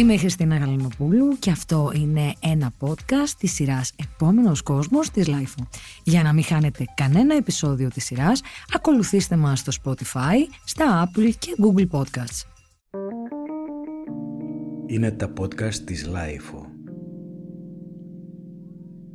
[0.00, 5.66] Είμαι η Χριστίνα Γαλανοπούλου και αυτό είναι ένα podcast της σειράς «Επόμενος κόσμος» της LIFO.
[6.04, 8.42] Για να μην χάνετε κανένα επεισόδιο της σειράς,
[8.72, 12.42] ακολουθήστε μας στο Spotify, στα Apple και Google Podcasts.
[14.86, 16.60] Είναι τα podcast της LIFO.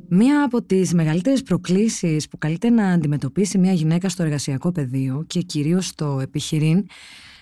[0.08, 5.40] Μία από τις μεγαλύτερες προκλήσεις που καλείται να αντιμετωπίσει μια γυναίκα στο εργασιακό πεδίο και
[5.40, 6.86] κυρίως στο επιχειρήν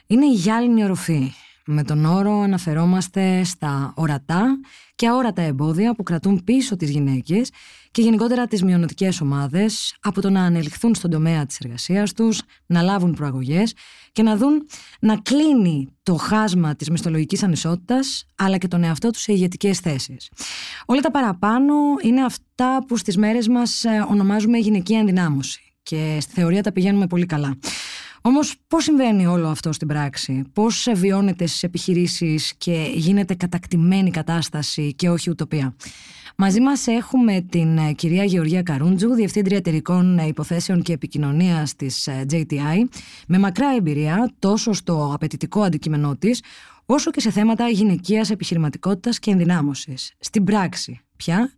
[0.07, 1.33] είναι η γυάλινη οροφή.
[1.67, 4.61] Με τον όρο αναφερόμαστε στα ορατά
[4.95, 7.51] και αόρατα εμπόδια που κρατούν πίσω τις γυναίκες
[7.91, 12.83] και γενικότερα τις μειονοτικές ομάδες από το να ανελιχθούν στον τομέα της εργασίας τους, να
[12.83, 13.75] λάβουν προαγωγές
[14.13, 14.67] και να δουν
[15.01, 20.31] να κλείνει το χάσμα της μισθολογικής ανισότητας αλλά και τον εαυτό τους σε ηγετικές θέσεις.
[20.87, 26.33] Όλα τα παραπάνω είναι αυτά που στις μέρες μας ε, ονομάζουμε γυναική ενδυνάμωση και στη
[26.33, 27.59] θεωρία τα πηγαίνουμε πολύ καλά.
[28.27, 34.95] Όμως, πώς συμβαίνει όλο αυτό στην πράξη, πώς βιώνεται στις επιχειρήσεις και γίνεται κατακτημένη κατάσταση
[34.95, 35.75] και όχι ουτοπία;
[36.37, 42.27] Μαζί μας έχουμε την ε, κυρία Γεωργία Καρούντζου, Διευθύντρια Εταιρικών Υποθέσεων και Επικοινωνίας της ε,
[42.31, 42.89] JTI,
[43.29, 46.43] με μακρά εμπειρία τόσο στο απαιτητικό αντικείμενό της,
[46.87, 50.15] όσο και σε θέματα γυναικείας επιχειρηματικότητας και ενδυνάμωσης.
[50.19, 51.53] Στην πράξη πια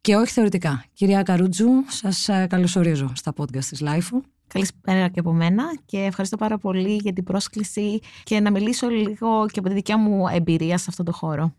[0.00, 0.84] και όχι θεωρητικά.
[0.92, 4.20] Κυρία Καρούντζου, σας ε, καλωσορίζω στα podcast της LIFO.
[4.52, 9.46] Καλησπέρα και από μένα και ευχαριστώ πάρα πολύ για την πρόσκληση και να μιλήσω λίγο
[9.46, 11.54] και από τη δικιά μου εμπειρία σε αυτό το χώρο.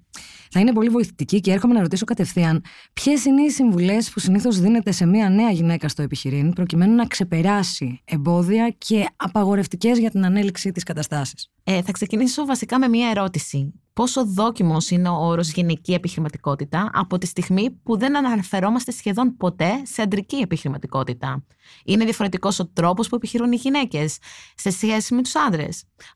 [0.52, 4.60] Θα είναι πολύ βοηθητική και έρχομαι να ρωτήσω κατευθείαν ποιες είναι οι συμβουλές που συνήθως
[4.60, 10.26] δίνεται σε μια νέα γυναίκα στο επιχειρήν προκειμένου να ξεπεράσει εμπόδια και απαγορευτικές για την
[10.26, 15.52] ανέλυξη της καταστάσης; Ε, θα ξεκινήσω βασικά με μια ερώτηση πόσο δόκιμος είναι ο όρος
[15.52, 21.44] γυναική επιχειρηματικότητα από τη στιγμή που δεν αναφερόμαστε σχεδόν ποτέ σε αντρική επιχειρηματικότητα;
[21.86, 24.18] Είναι διαφορετικός ο τρόπος που επιχειρούν οι γυναίκες
[24.56, 25.68] σε σχέση με τους άντρε.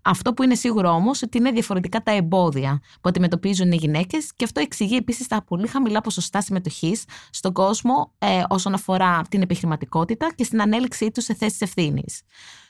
[0.02, 4.44] Αυτό που είναι σίγουρο όμως ότι είναι διαφορετικά τα εμπόδια που αντιμετωπίζουν οι γυναίκες και
[4.44, 10.34] αυτό εξηγεί επίσης τα πολύ χαμηλά ποσοστά συμμετοχής στον κόσμο ε, όσον αφορά την επιχειρηματικότητα
[10.36, 12.22] και στην ανέλυξή τους σε θέσεις ευθύνης.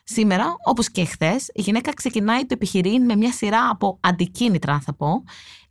[0.07, 4.93] Σήμερα, όπως και χθες, η γυναίκα ξεκινάει το επιχειρήν με μια σειρά από αντικίνητρα, θα
[4.93, 5.23] πω,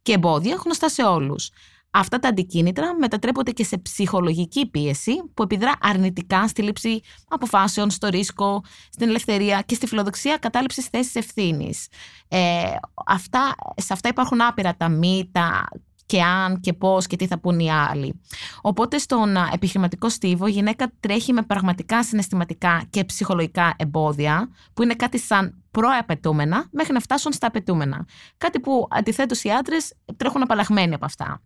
[0.02, 1.50] και εμπόδια γνωστά σε όλους.
[1.90, 8.08] Αυτά τα αντικίνητρα μετατρέπονται και σε ψυχολογική πίεση που επιδρά αρνητικά στη λήψη αποφάσεων, στο
[8.08, 11.88] ρίσκο, στην ελευθερία και στη φιλοδοξία κατάληψης θέσης ευθύνης.
[12.28, 12.62] Ε,
[13.06, 15.68] αυτά, σε αυτά υπάρχουν άπειρα τα μη, τα
[16.06, 18.20] και αν και πώς και τι θα πούν οι άλλοι.
[18.62, 24.94] Οπότε στον επιχειρηματικό στίβο η γυναίκα τρέχει με πραγματικά συναισθηματικά και ψυχολογικά εμπόδια που είναι
[24.94, 28.06] κάτι σαν προαπαιτούμενα μέχρι να φτάσουν στα απαιτούμενα.
[28.38, 31.42] Κάτι που αντιθέτως οι άντρες τρέχουν απαλλαγμένοι από αυτά.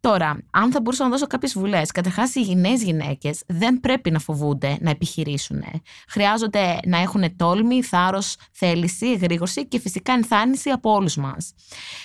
[0.00, 4.18] Τώρα, αν θα μπορούσα να δώσω κάποιες βουλές, καταρχάς οι νέε γυναίκες δεν πρέπει να
[4.18, 5.62] φοβούνται να επιχειρήσουν.
[6.08, 11.54] Χρειάζονται να έχουν τόλμη, θάρρος, θέληση, εγρήγορση και φυσικά ενθάρρυνση από όλους μας.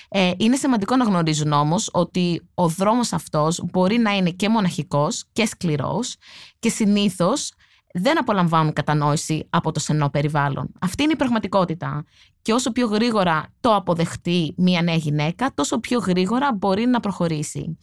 [0.09, 5.25] Ε, είναι σημαντικό να γνωρίζουν όμως ότι ο δρόμος αυτός μπορεί να είναι και μοναχικός
[5.33, 6.15] και σκληρός
[6.59, 7.51] και συνήθως
[7.93, 10.71] δεν απολαμβάνουν κατανόηση από το σενό περιβάλλον.
[10.81, 12.03] Αυτή είναι η πραγματικότητα.
[12.41, 17.77] Και όσο πιο γρήγορα το αποδεχτεί μια νέα γυναίκα, τόσο πιο γρήγορα μπορεί να προχωρήσει.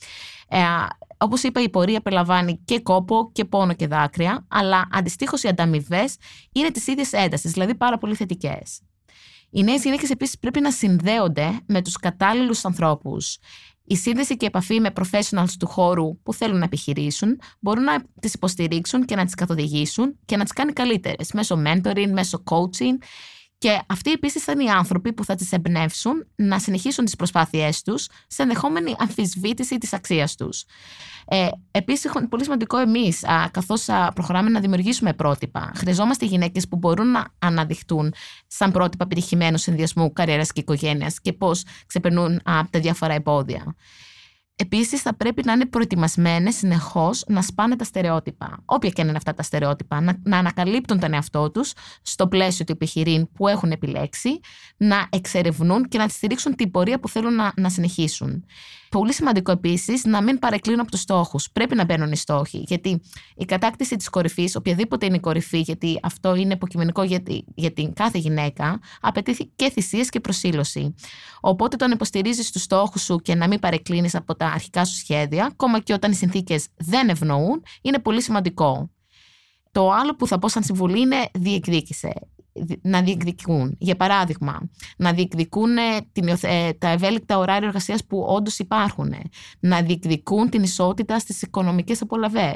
[0.49, 0.59] Ε,
[1.19, 6.17] όπως είπα, η πορεία περιλαμβάνει και κόπο και πόνο και δάκρυα, αλλά αντιστοίχως οι ανταμοιβές
[6.53, 8.81] είναι τη ίδια έντασης, δηλαδή πάρα πολύ θετικές.
[9.51, 13.39] Οι νέες γυναίκες επίσης πρέπει να συνδέονται με τους κατάλληλους ανθρώπους.
[13.87, 18.05] Η σύνδεση και η επαφή με professionals του χώρου που θέλουν να επιχειρήσουν μπορούν να
[18.21, 23.05] τις υποστηρίξουν και να τις καθοδηγήσουν και να τις κάνει καλύτερες μέσω mentoring, μέσω coaching
[23.59, 27.83] και αυτοί επίσης θα είναι οι άνθρωποι που θα τις εμπνεύσουν να συνεχίσουν τις προσπάθειές
[27.83, 30.65] τους σε ενδεχόμενη αμφισβήτηση της αξίας τους.
[31.29, 35.73] Ε, επίσης, είναι πολύ σημαντικό εμείς, καθώς προχωράμε να δημιουργήσουμε πρότυπα.
[35.75, 38.15] Χρειαζόμαστε γυναίκες που μπορούν να αναδειχτούν
[38.47, 43.75] σαν πρότυπα επιτυχημένου συνδυασμού καριέρας και οικογένειας και πώς ξεπερνούν τα διάφορα εμπόδια.
[44.59, 48.63] Επίσης, θα πρέπει να είναι προετοιμασμένες συνεχώς να σπάνε τα στερεότυπα.
[48.65, 51.73] Όποια και είναι αυτά τα στερεότυπα, να, να ανακαλύπτουν τον εαυτό τους
[52.03, 54.41] στο πλαίσιο του επιχειρήν που έχουν επιλέξει,
[54.77, 58.45] να εξερευνούν και να στηρίξουν την πορεία που θέλουν να, να συνεχίσουν.
[58.97, 61.51] Πολύ σημαντικό επίσης να μην παρεκκλίνουν από τους στόχους.
[61.53, 62.65] Πρέπει να μπαίνουν οι στόχοι.
[62.67, 63.01] Γιατί
[63.37, 67.23] η κατάκτηση της κορυφής, οποιαδήποτε είναι η κορυφή, γιατί αυτό είναι υποκειμενικό για,
[67.55, 70.95] για την κάθε γυναίκα, απαιτεί και θυσίες και προσήλωση.
[71.41, 74.97] Οπότε, το να υποστηρίζεις τους στόχους σου και να μην παρεκκλίνεις από τα αρχικά σου
[74.97, 78.91] σχέδια, ακόμα και όταν οι συνθήκες δεν ευνοούν, είναι πολύ σημαντικό.
[79.73, 82.13] Το άλλο που θα πω σαν συμβουλή είναι διεκδίκησε.
[82.83, 83.77] Να διεκδικούν.
[83.79, 85.71] Για παράδειγμα, να διεκδικούν
[86.13, 89.15] την, ε, τα ευέλικτα ωράρια εργασίας που όντως υπάρχουν,
[89.61, 92.55] να διεκδικούν την ισότητα στις οικονομικές απολαυέ,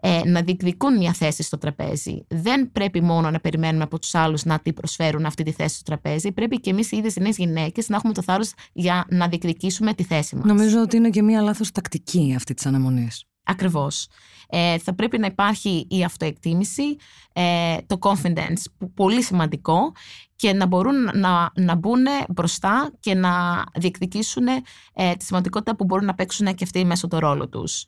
[0.00, 2.24] ε, να διεκδικούν μια θέση στο τραπέζι.
[2.28, 5.82] Δεν πρέπει μόνο να περιμένουμε από τους άλλους να τη προσφέρουν αυτή τη θέση στο
[5.82, 6.32] τραπέζι.
[6.32, 9.94] Πρέπει και εμείς οι ίδιες οι νέες γυναίκες να έχουμε το θάρρος για να διεκδικήσουμε
[9.94, 10.44] τη θέση μας.
[10.44, 13.24] Νομίζω ότι είναι και μια λάθος τακτική αυτή της αναμονής.
[13.44, 14.08] Ακριβώς.
[14.48, 16.96] Ε, θα πρέπει να υπάρχει η αυτοεκτίμηση,
[17.32, 19.92] ε, το confidence, που, πολύ σημαντικό
[20.36, 26.04] και να μπορούν να, να μπουν μπροστά και να διεκδικήσουν ε, τη σημαντικότητα που μπορούν
[26.04, 27.86] να παίξουν και αυτοί μέσω το ρόλο τους.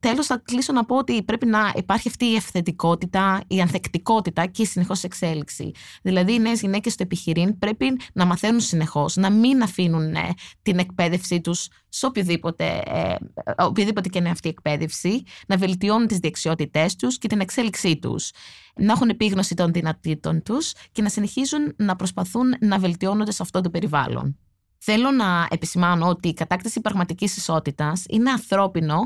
[0.00, 4.62] Τέλος, θα κλείσω να πω ότι πρέπει να υπάρχει αυτή η ευθετικότητα, η ανθεκτικότητα και
[4.62, 5.70] η συνεχώς εξέλιξη.
[6.02, 10.78] Δηλαδή, οι νέες γυναίκες στο επιχειρήν πρέπει να μαθαίνουν συνεχώς, να μην αφήνουν ε, την
[10.78, 13.14] εκπαίδευσή τους σε οποιοδήποτε, ε,
[13.58, 18.30] οποιοδήποτε και είναι αυτή η εκπαίδευση, να βελτιώνουν τις δεξιότητές τους και την εξέλιξή τους,
[18.76, 23.60] να έχουν επίγνωση των δυνατήτων τους και να συνεχίζουν να προσπαθούν να βελτιώνονται σε αυτό
[23.60, 24.36] το περιβάλλον.
[24.78, 28.98] Θέλω να επισημάνω ότι η κατάκτηση πραγματικής ισότητας είναι ανθρώπινο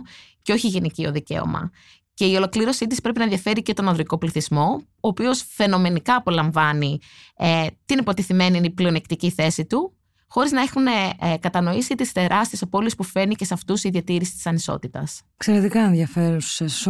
[0.42, 1.70] και όχι γυναικείο δικαίωμα.
[2.14, 6.98] Και η ολοκλήρωσή της πρέπει να ενδιαφέρει και τον ανδρικό πληθυσμό, ο οποίος φαινομενικά απολαμβάνει
[7.36, 9.94] ε, την υποτιθυμένη πλεονεκτική θέση του,
[10.26, 14.32] χωρίς να έχουν ε, κατανοήσει τις τεράστιες απώλειες που φαίνει και σε αυτούς η διατήρηση
[14.32, 15.22] της ανισότητας.
[15.34, 16.86] Εξαιρετικά ενδιαφέρουσες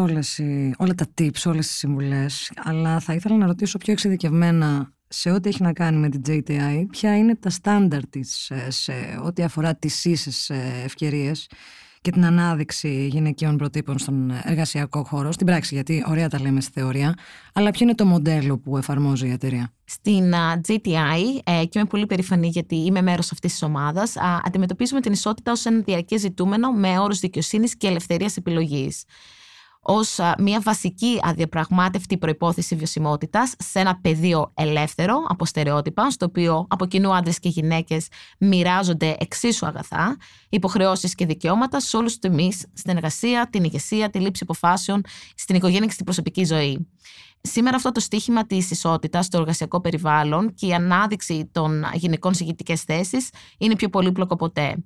[0.77, 2.53] όλα τα tips, όλες τι συμβουλές.
[2.57, 6.85] Αλλά θα ήθελα να ρωτήσω πιο εξειδικευμένα σε ό,τι έχει να κάνει με την JTI,
[6.91, 8.93] ποια είναι τα στάνταρ της ε, σε
[9.25, 11.49] ό,τι αφορά τις ίσες ε, ευκαιρίες
[12.01, 16.81] και την ανάδειξη γυναικείων προτύπων στον εργασιακό χώρο, στην πράξη, γιατί ωραία τα λέμε στη
[16.81, 17.15] θεωρία,
[17.55, 20.33] αλλά ποιο είναι το μοντέλο που εφαρμόζει η εταιρεία; Στην
[20.69, 24.15] JTI, ε, και είμαι πολύ περήφανη γιατί είμαι μέρος αυτής της ομάδας,
[24.45, 29.05] αντιμετωπίζουμε την ισότητα ως ένα διαρκές ζητούμενο με όρους δικαιοσύνης και ελευθερίας επιλογής
[29.83, 36.87] ως μια βασική αδιαπραγμάτευτη προϋπόθεση βιωσιμότητας σε ένα πεδίο ελεύθερο από στερεότυπα, στο οποίο από
[36.87, 40.17] κοινού άντρες και γυναίκες μοιράζονται εξίσου αγαθά,
[40.49, 45.03] υποχρεώσεις και δικαιώματα σε όλους τους τομείς, στην εργασία, την ηγεσία, τη λήψη αποφάσεων,
[45.35, 46.89] στην οικογένεια και στην προσωπική ζωή.
[47.43, 52.45] Σήμερα αυτό το στίχημα της ισότητας στο εργασιακό περιβάλλον και η ανάδειξη των γυναικών σε
[52.45, 53.29] ηγετικές θέσεις
[53.59, 54.77] είναι πιο πολύπλοκο ποτέ.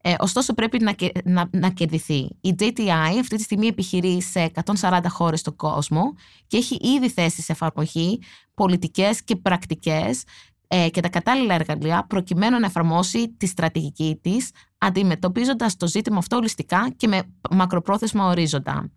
[0.00, 2.28] Ε, ωστόσο, πρέπει να, να, να κερδιθεί.
[2.40, 6.14] Η JTI αυτή τη στιγμή επιχειρεί σε 140 χώρες στον κόσμο
[6.46, 8.20] και έχει ήδη θέσεις σε εφαρμογή
[8.54, 10.22] πολιτικές και πρακτικές
[10.68, 16.36] ε, και τα κατάλληλα εργαλεία προκειμένου να εφαρμόσει τη στρατηγική της αντιμετωπίζοντας το ζήτημα αυτό
[16.36, 18.90] ολιστικά και με μακροπρόθεσμα ορίζοντα.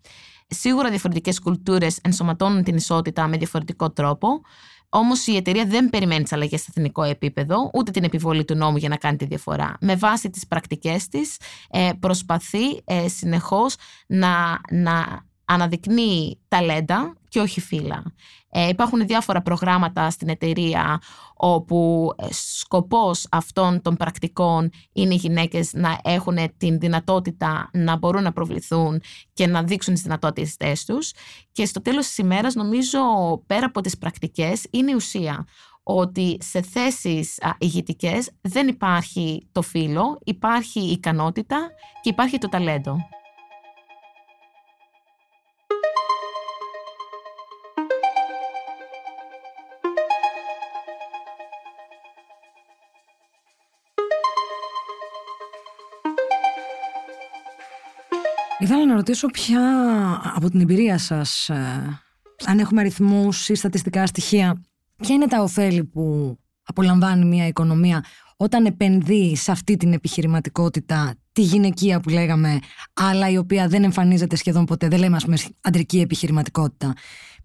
[0.47, 4.27] Σίγουρα διαφορετικές κουλτούρες ενσωματώνουν την ισότητα με διαφορετικό τρόπο,
[4.93, 8.77] Όμως η εταιρεία δεν περιμένει τις αλλαγές σε εθνικό επίπεδο, ούτε την επιβολή του νόμου
[8.77, 9.77] για να κάνει τη διαφορά.
[9.81, 11.37] Με βάση τις πρακτικές της,
[11.69, 13.75] ε, προσπαθεί ε, συνεχώς
[14.07, 18.03] να, να αναδεικνύει ταλέντα και όχι φύλλα.
[18.49, 21.01] Ε, υπάρχουν διάφορα προγράμματα στην εταιρεία
[21.35, 28.23] όπου ε, σκοπός αυτών των πρακτικών είναι οι γυναίκες να έχουν την δυνατότητα να μπορούν
[28.23, 29.01] να προβληθούν
[29.33, 31.11] και να δείξουν τις δυνατότητες τους
[31.51, 32.99] και στο τέλος της ημέρας νομίζω
[33.47, 35.45] πέρα από τις πρακτικές είναι η ουσία
[35.83, 41.69] ότι σε θέσεις ηγητικές δεν υπάρχει το φύλλο, υπάρχει η ικανότητα
[42.01, 42.95] και υπάρχει το ταλέντο.
[58.61, 59.61] Ήθελα να ρωτήσω ποια
[60.35, 61.99] από την εμπειρία σας, ε,
[62.45, 64.61] αν έχουμε αριθμούς ή στατιστικά στοιχεία,
[64.95, 68.03] ποια είναι τα ωφέλη που απολαμβάνει μια οικονομία
[68.37, 72.59] όταν επενδύει σε αυτή την επιχειρηματικότητα, τη γυναικεία που λέγαμε,
[72.93, 76.93] αλλά η οποία δεν εμφανίζεται σχεδόν ποτέ, δεν λέμε ας πούμε αντρική επιχειρηματικότητα.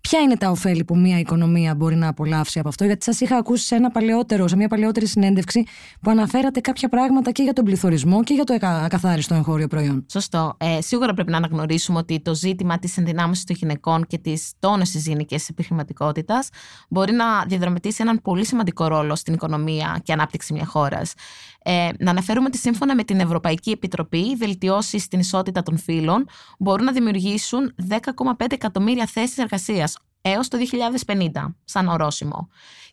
[0.09, 3.37] Ποια είναι τα ωφέλη που μια οικονομία μπορεί να απολαύσει από αυτό, γιατί σας είχα
[3.37, 5.65] ακούσει σε, ένα παλαιότερο, σε μια παλαιότερη συνέντευξη
[6.01, 10.07] που αναφέρατε κάποια πράγματα και για τον πληθωρισμό και για το ακαθάριστο εγχώριο προϊόν.
[10.11, 10.57] Σωστό.
[10.59, 15.07] Ε, σίγουρα πρέπει να αναγνωρίσουμε ότι το ζήτημα της ενδυνάμωσης των γυναικών και της τόνωσης
[15.07, 16.49] γενικής επιχειρηματικότητας
[16.89, 21.15] μπορεί να διαδραματίσει έναν πολύ σημαντικό ρόλο στην οικονομία και ανάπτυξη μιας χώρας.
[21.63, 26.27] Ε, να αναφέρουμε ότι σύμφωνα με την Ευρωπαϊκή Επιτροπή, οι βελτιώσεις στην ισότητα των φύλων
[26.59, 29.96] μπορούν να δημιουργήσουν 10,5 εκατομμύρια θέσεις εργασίας
[30.29, 30.59] έως το
[31.07, 32.49] 2050, σαν ορόσημο,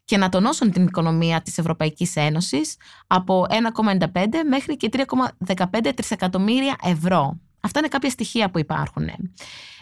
[0.05, 2.75] και να τονώσουν την οικονομία της Ευρωπαϊκής Ένωσης
[3.07, 7.39] από 1,95 μέχρι και 3,15 τρισεκατομμύρια ευρώ.
[7.61, 9.07] Αυτά είναι κάποια στοιχεία που υπάρχουν.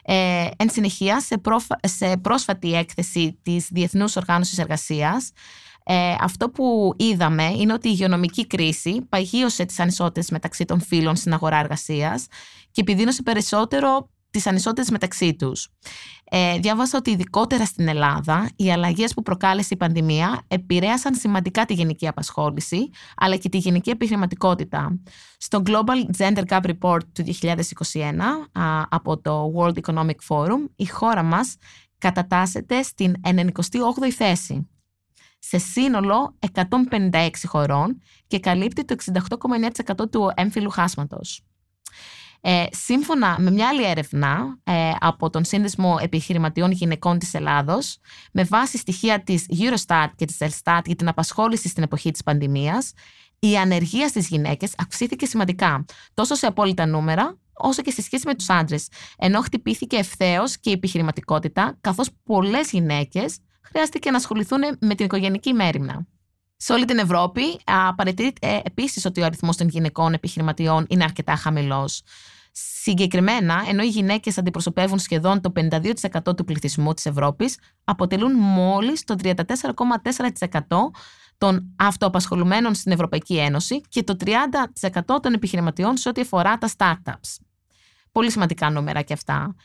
[0.03, 1.41] Ε, εν συνεχεία, σε,
[1.81, 5.31] σε πρόσφατη έκθεση της Διεθνούς Οργάνωσης Εργασίας,
[5.83, 11.15] ε, αυτό που είδαμε είναι ότι η υγειονομική κρίση παγίωσε τις ανισότητες μεταξύ των φύλων
[11.15, 12.27] στην αγορά εργασίας
[12.71, 15.67] και επιδίνωσε περισσότερο τις ανισότητες μεταξύ τους.
[16.23, 21.73] Ε, διάβασα ότι ειδικότερα στην Ελλάδα οι αλλαγές που προκάλεσε η πανδημία επηρέασαν σημαντικά τη
[21.73, 24.99] γενική απασχόληση αλλά και τη γενική επιχειρηματικότητα.
[25.37, 27.53] Στο Global Gender Gap Report του 2021
[28.89, 31.55] από το World Economic Forum η χώρα μας
[31.97, 34.69] κατατάσσεται στην 98η θέση
[35.39, 36.37] σε σύνολο
[37.11, 38.95] 156 χωρών και καλύπτει το
[39.99, 41.43] 68,9% του έμφυλου χάσματος.
[42.43, 47.97] Ε, σύμφωνα με μια άλλη έρευνα ε, από τον Σύνδεσμο Επιχειρηματιών Γυναικών της Ελλάδος,
[48.31, 52.93] με βάση στοιχεία της Eurostat και της Elstat για την απασχόληση στην εποχή της πανδημίας,
[53.39, 58.35] η ανεργία στις γυναίκες αυξήθηκε σημαντικά, τόσο σε απόλυτα νούμερα, όσο και σε σχέση με
[58.35, 64.95] τους άντρες, ενώ χτυπήθηκε ευθέως και η επιχειρηματικότητα, καθώς πολλές γυναίκες χρειάστηκε να ασχοληθούν με
[64.95, 66.07] την οικογενική μέρημνα.
[66.63, 67.41] Σε όλη την Ευρώπη
[67.95, 72.01] παρατηρείται επίσης ότι ο αριθμός των γυναικών επιχειρηματιών είναι αρκετά χαμηλός.
[72.51, 79.15] Συγκεκριμένα, ενώ οι γυναίκες αντιπροσωπεύουν σχεδόν το 52% του πληθυσμού της Ευρώπης, αποτελούν μόλις το
[79.23, 80.91] 34,4%
[81.37, 87.37] των αυτοαπασχολουμένων στην Ευρωπαϊκή Ένωση και το 30% των επιχειρηματιών σε ό,τι αφορά τα startups.
[88.11, 89.55] Πολύ σημαντικά νούμερα και αυτά.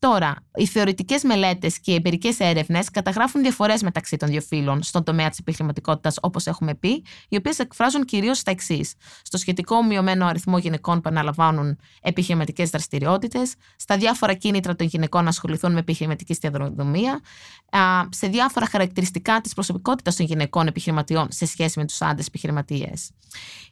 [0.00, 5.04] Τώρα, οι θεωρητικές μελέτες και οι εμπειρικές έρευνες καταγράφουν διαφορές μεταξύ των δύο φύλων στον
[5.04, 8.94] τομέα της επιχειρηματικότητας, όπως έχουμε πει, οι οποίες εκφράζουν κυρίως τα εξής.
[9.22, 15.28] Στο σχετικό μειωμένο αριθμό γυναικών που αναλαμβάνουν επιχειρηματικές δραστηριότητες, στα διάφορα κίνητρα των γυναικών να
[15.28, 17.20] ασχοληθούν με επιχειρηματική σταδιοδρομία,
[18.08, 23.10] σε διάφορα χαρακτηριστικά της προσωπικότητας των γυναικών επιχειρηματιών σε σχέση με τους άντρες επιχειρηματίες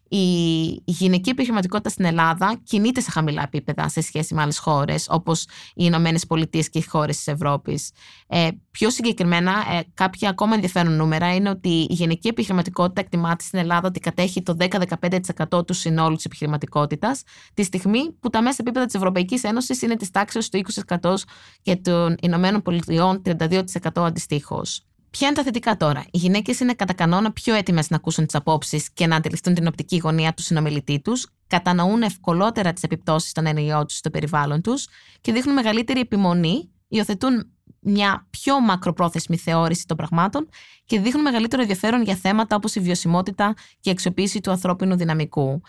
[0.09, 5.43] η γυναική επιχειρηματικότητα στην Ελλάδα κινείται σε χαμηλά επίπεδα σε σχέση με άλλες χώρες, όπως
[5.43, 7.91] οι Ηνωμένες Πολιτείες και οι χώρες της Ευρώπης.
[8.27, 13.59] Ε, πιο συγκεκριμένα, ε, κάποια ακόμα ενδιαφέρον νούμερα είναι ότι η γυναική επιχειρηματικότητα εκτιμάται στην
[13.59, 17.23] Ελλάδα ότι κατέχει το 10-15% του συνόλου της επιχειρηματικότητας,
[17.55, 21.25] τη στιγμή που τα μέσα επίπεδα της Ευρωπαϊκής Ένωσης είναι της τάξης του 20%
[21.62, 24.88] και των Ηνωμένων Πολιτειών 32% αντιστοίχως.
[25.11, 28.35] Ποια είναι τα θετικά τώρα; Οι γυναίκες είναι κατά κανόνα πιο έτοιμες να ακούσουν τις
[28.35, 33.47] απόψεις και να αντιληφθούν την οπτική γωνία του συνομιλητή τους, κατανοούν ευκολότερα τις επιπτώσεις των
[33.47, 34.88] ενεργειών τους στο περιβάλλον τους
[35.21, 40.49] και δείχνουν μεγαλύτερη επιμονή, υιοθετούν μια πιο μακροπρόθεσμη θεώρηση των πραγμάτων
[40.85, 45.62] και δείχνουν μεγαλύτερο ενδιαφέρον για θέματα όπως η βιωσιμότητα και η αξιοποίηση του ανθρώπινου δυναμικού.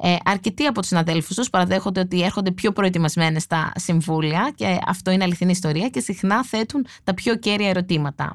[0.00, 5.10] Ε, αρκετοί από τους συναδέλφους τους παραδέχονται ότι έρχονται πιο προετοιμασμένες στα συμβούλια και αυτό
[5.10, 8.32] είναι αληθινή ιστορία και συχνά θέτουν τα πιο κέρια ερωτήματα.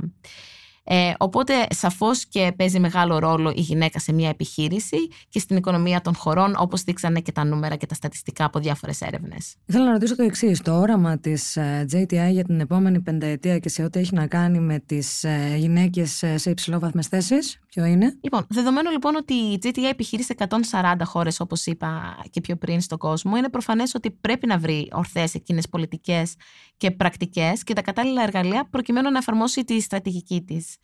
[0.86, 4.98] Ε, οπότε σαφώς και παίζει μεγάλο ρόλο η γυναίκα σε μια επιχείρηση
[5.30, 9.02] και στην οικονομία των χωρών, όπως δείξανε και τα νούμερα και τα στατιστικά από διάφορες
[9.02, 9.56] έρευνες.
[9.66, 10.62] Θέλω να ρωτήσω το εξής.
[10.62, 14.60] Το όραμα της ε, JTI για την επόμενη πενταετία και σε ό,τι έχει να κάνει
[14.60, 19.60] με τις ε, γυναίκες ε, σε υψηλόβαθμες θέσεις, ποιο είναι; Λοιπόν, δεδομένου λοιπόν ότι η
[19.64, 20.36] JTI επιχειρεί σε
[20.72, 24.88] 140 χώρες, όπως είπα και πιο πριν στον κόσμο, είναι προφανές ότι πρέπει να βρει
[24.92, 26.36] ορθές εκείνες πολιτικές
[26.78, 30.76] και πρακτικές και τα κατάλληλα εργαλεία προκειμένου να εφαρμόσει τη στρατηγική της.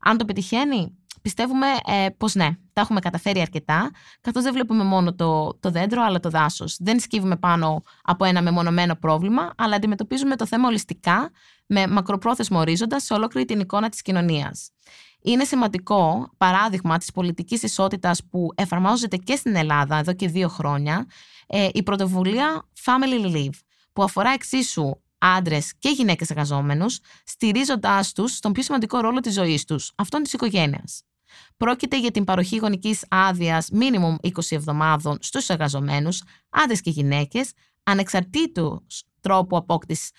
[0.00, 5.14] Αν το πετυχαίνει, πιστεύουμε ε, πως ναι, τα έχουμε καταφέρει αρκετά, καθώς δεν βλέπουμε μόνο
[5.14, 6.76] το, το δέντρο, αλλά το δάσος.
[6.80, 11.30] Δεν σκύβουμε πάνω από ένα μεμονωμένο πρόβλημα, αλλά αντιμετωπίζουμε το θέμα ολιστικά,
[11.66, 14.70] με μακροπρόθεσμο ορίζοντα σε ολόκληρη την εικόνα της κοινωνίας.
[15.22, 21.06] Είναι σημαντικό παράδειγμα της πολιτικής ισότητας που εφαρμόζεται και στην Ελλάδα εδώ και δύο χρόνια
[21.46, 23.58] ε, η πρωτοβουλία Family Leave
[23.92, 29.64] που αφορά εξίσου άντρες και γυναίκες εργαζόμενους, στηρίζοντάς τους στον πιο σημαντικό ρόλο της ζωής
[29.64, 31.02] τους, αυτόν της οικογένειας.
[31.56, 37.52] Πρόκειται για την παροχή γονικής άδειας μίνιμουμ 20 εβδομάδων στους εργαζομένους, άντρες και γυναίκες,
[37.82, 38.86] ανεξαρτήτου
[39.22, 40.10] τρόπου απόκτησης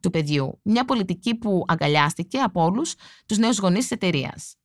[0.00, 0.60] του παιδιού.
[0.62, 2.94] Μια πολιτική που αγκαλιάστηκε από όλους
[3.26, 4.58] τους νέους γονείς της εταιρείας.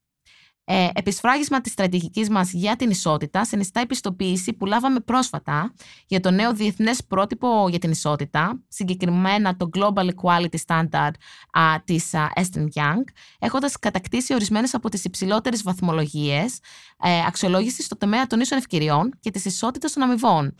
[0.65, 5.73] Ε, επισφράγισμα της στρατηγικής μας για την ισότητα συνιστά επιστοποίηση που λάβαμε πρόσφατα
[6.07, 11.11] για το νέο διεθνές πρότυπο για την ισότητα, συγκεκριμένα το Global Equality Standard
[11.51, 13.03] α, της α, Esther Young,
[13.39, 16.59] έχοντας κατακτήσει ορισμένες από τις υψηλότερες βαθμολογίες
[17.03, 20.55] ε, αξιολόγησης στο τομέα των ίσων ευκαιριών και της ισότητας των αμοιβών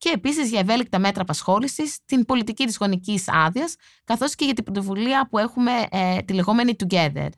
[0.00, 4.64] και επίσης για ευέλικτα μέτρα απασχόλησης, την πολιτική της γονικής άδειας, καθώς και για την
[4.64, 7.28] πρωτοβουλία που έχουμε ε, τη λεγόμενη Together.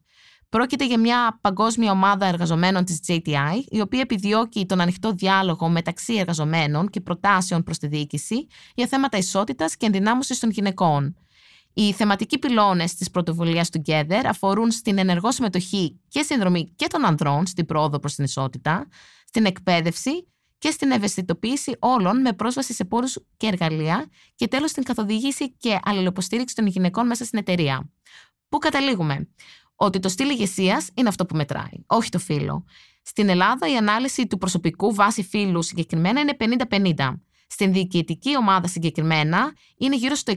[0.48, 6.14] Πρόκειται για μια παγκόσμια ομάδα εργαζομένων της JTI, η οποία επιδιώκει τον ανοιχτό διάλογο μεταξύ
[6.14, 11.16] εργαζομένων και προτάσεων προς τη διοίκηση για θέματα ισότητας και ενδυνάμωσης των γυναικών.
[11.72, 17.46] Οι θεματικοί πυλώνες της πρωτοβουλίας Together αφορούν στην ενεργό συμμετοχή και συνδρομή και των ανδρών
[17.46, 18.88] στην πρόοδο προς την ισότητα,
[19.24, 20.31] στην εκπαίδευση
[20.62, 25.78] και στην ευαισθητοποίηση όλων με πρόσβαση σε πόρους και εργαλεία και τέλος στην καθοδήγηση και
[25.82, 27.90] αλληλοποστήριξη των γυναικών μέσα στην εταιρεία.
[28.48, 29.28] Πού καταλήγουμε;
[29.74, 32.64] Ότι το στυλ ηγεσίας είναι αυτό που μετράει, όχι το φύλλο.
[33.02, 36.36] Στην Ελλάδα η ανάλυση του προσωπικού βάση φύλου συγκεκριμένα είναι
[36.68, 37.20] 50-50.
[37.52, 40.32] Στην διοικητική ομάδα συγκεκριμένα είναι γύρω στο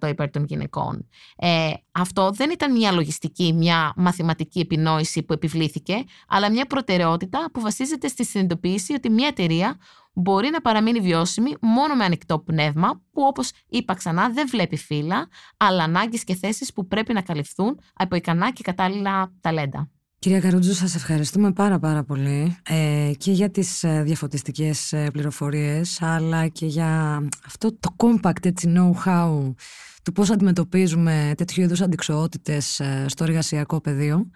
[0.00, 1.08] 60% υπέρ των γυναικών.
[1.36, 7.60] Ε, αυτό δεν ήταν μια λογιστική, μια μαθηματική επινόηση που επιβλήθηκε, αλλά μια προτεραιότητα που
[7.60, 9.76] βασίζεται στη συνειδητοποίηση ότι μια εταιρεία
[10.12, 15.28] μπορεί να παραμείνει βιώσιμη μόνο με ανοιχτό πνεύμα, που όπως είπα ξανά δεν βλέπει φύλλα,
[15.56, 19.90] αλλά ανάγκες και θέσεις που πρέπει να καλυφθούν από ικανά και κατάλληλα ταλέντα.
[20.22, 26.02] Κυρία Καρούτζου, σας ευχαριστούμε πάρα πάρα πολύ ε, και για τις ε, διαφωτιστικές ε, πληροφορίες
[26.02, 29.54] αλλά και για αυτό το compact έτσι, know-how
[30.02, 34.30] του πώς αντιμετωπίζουμε τέτοιου είδους αντικσοότητες ε, στο εργασιακό πεδίο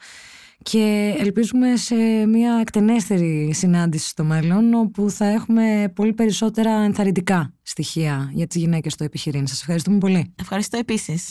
[0.63, 1.95] και ελπίζουμε σε
[2.27, 8.93] μια εκτενέστερη συνάντηση στο μέλλον όπου θα έχουμε πολύ περισσότερα ενθαρρυντικά στοιχεία για τις γυναίκες
[8.93, 9.47] στο επιχειρήν.
[9.47, 10.35] Σας ευχαριστούμε πολύ.
[10.41, 11.29] Ευχαριστώ επίσης.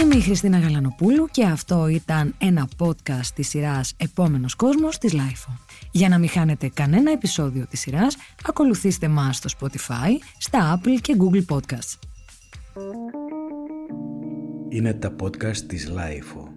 [0.00, 5.52] Είμαι η Χριστίνα Γαλανοπούλου και αυτό ήταν ένα podcast της σειράς «Επόμενος κόσμος» της LIFO.
[5.90, 8.16] Για να μην χάνετε κανένα επεισόδιο της σειράς,
[8.46, 11.98] ακολουθήστε μας στο Spotify, στα Apple και Google Podcasts.
[14.68, 16.49] Είναι τα podcast της LIFO.